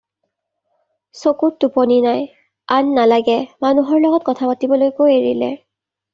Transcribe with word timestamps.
চকুত 1.21 1.53
টোপনি 1.65 1.97
নাই, 2.07 2.23
আন 2.77 2.87
নালাগে 3.01 3.37
মানুহৰ 3.67 4.03
লগত 4.09 4.27
কথা 4.33 4.53
পাতিবলৈকো 4.53 5.11
এৰিলে। 5.19 5.53